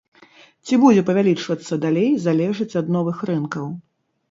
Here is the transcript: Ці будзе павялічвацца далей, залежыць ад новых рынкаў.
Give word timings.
Ці 0.67 0.79
будзе 0.83 1.03
павялічвацца 1.09 1.79
далей, 1.85 2.09
залежыць 2.25 2.69
ад 2.83 2.93
новых 2.99 3.23
рынкаў. 3.33 3.71